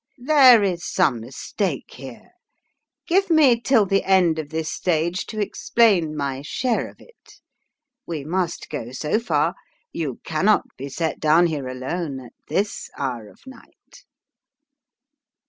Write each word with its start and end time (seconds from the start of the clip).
"There 0.33 0.63
is 0.63 0.83
some 0.83 1.19
mistake 1.21 1.91
here; 1.93 2.31
give 3.05 3.29
me 3.29 3.61
till 3.61 3.85
the 3.85 4.03
end 4.03 4.39
of 4.39 4.49
this 4.49 4.71
stage 4.71 5.27
to 5.27 5.39
explain 5.39 6.17
my 6.17 6.41
share 6.41 6.89
of 6.89 6.99
it. 6.99 7.35
We 8.07 8.23
must 8.23 8.67
go 8.69 8.93
so 8.93 9.19
far; 9.19 9.53
you 9.93 10.19
cannot 10.23 10.63
be 10.75 10.89
set 10.89 11.19
down 11.19 11.45
here 11.45 11.67
alone, 11.67 12.19
at 12.19 12.33
this 12.47 12.89
hour 12.97 13.29
of 13.29 13.41
the 13.45 13.51
night." 13.51 14.05